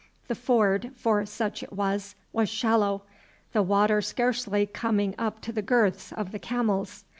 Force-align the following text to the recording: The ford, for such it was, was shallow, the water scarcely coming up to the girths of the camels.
The 0.29 0.33
ford, 0.33 0.93
for 0.95 1.23
such 1.27 1.61
it 1.61 1.71
was, 1.73 2.15
was 2.33 2.49
shallow, 2.49 3.03
the 3.51 3.61
water 3.61 4.01
scarcely 4.01 4.65
coming 4.65 5.13
up 5.19 5.41
to 5.41 5.51
the 5.51 5.61
girths 5.61 6.11
of 6.11 6.31
the 6.31 6.39
camels. 6.39 7.05